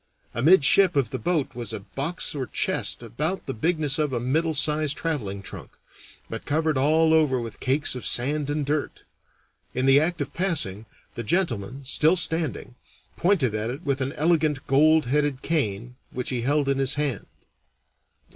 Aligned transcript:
Amidship 0.33 0.95
of 0.95 1.11
the 1.11 1.19
boat 1.19 1.53
was 1.53 1.71
a 1.71 1.81
box 1.81 2.33
or 2.33 2.47
chest 2.47 3.03
about 3.03 3.45
the 3.45 3.53
bigness 3.53 3.99
of 3.99 4.11
a 4.13 4.19
middle 4.19 4.55
sized 4.55 4.97
traveling 4.97 5.43
trunk, 5.43 5.73
but 6.27 6.43
covered 6.43 6.75
all 6.75 7.13
over 7.13 7.39
with 7.39 7.59
cakes 7.59 7.93
of 7.93 8.03
sand 8.03 8.49
and 8.49 8.65
dirt. 8.65 9.03
In 9.75 9.85
the 9.85 9.99
act 9.99 10.19
of 10.19 10.33
passing, 10.33 10.87
the 11.13 11.21
gentleman, 11.23 11.83
still 11.85 12.15
standing, 12.15 12.73
pointed 13.15 13.53
at 13.53 13.69
it 13.69 13.83
with 13.85 14.01
an 14.01 14.13
elegant 14.13 14.65
gold 14.65 15.05
headed 15.05 15.43
cane 15.43 15.97
which 16.09 16.31
he 16.31 16.41
held 16.41 16.67
in 16.67 16.79
his 16.79 16.95
hand. 16.95 17.27